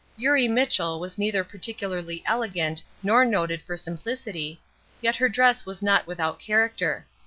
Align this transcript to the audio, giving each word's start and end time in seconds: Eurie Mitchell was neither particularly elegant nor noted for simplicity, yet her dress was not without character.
Eurie 0.17 0.47
Mitchell 0.47 0.99
was 0.99 1.19
neither 1.19 1.43
particularly 1.43 2.23
elegant 2.25 2.81
nor 3.03 3.23
noted 3.23 3.61
for 3.61 3.77
simplicity, 3.77 4.59
yet 4.99 5.15
her 5.17 5.29
dress 5.29 5.63
was 5.63 5.83
not 5.83 6.07
without 6.07 6.39
character. 6.39 7.05